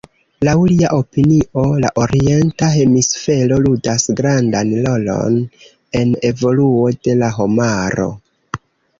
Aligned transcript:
Laŭ 0.47 0.53
lia 0.69 0.87
opinio, 0.99 1.65
la 1.81 1.89
Orienta 2.03 2.69
hemisfero 2.75 3.59
ludas 3.65 4.05
grandan 4.19 4.71
rolon 4.85 5.35
en 6.01 6.15
evoluo 6.31 6.89
de 7.09 7.15
la 7.21 7.29
homaro. 7.37 8.09